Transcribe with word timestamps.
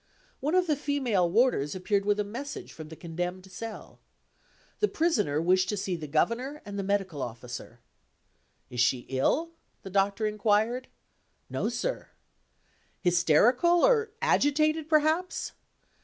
One 0.39 0.55
of 0.55 0.65
the 0.65 0.75
female 0.75 1.29
warders 1.29 1.75
appeared 1.75 2.05
with 2.05 2.19
a 2.19 2.23
message 2.23 2.73
from 2.73 2.87
the 2.89 2.95
condemned 2.95 3.51
cell. 3.51 3.99
The 4.79 4.87
Prisoner 4.87 5.39
wished 5.39 5.69
to 5.69 5.77
see 5.77 5.95
the 5.95 6.07
Governor 6.07 6.59
and 6.65 6.79
the 6.79 6.83
Medical 6.83 7.21
Officer. 7.21 7.81
"Is 8.71 8.79
she 8.81 9.01
ill?" 9.09 9.51
the 9.83 9.91
Doctor 9.91 10.25
inquired. 10.25 10.87
"No, 11.51 11.69
sir." 11.69 12.09
"Hysterical? 13.03 13.85
or 13.85 14.09
agitated, 14.23 14.89
perhaps?" 14.89 15.51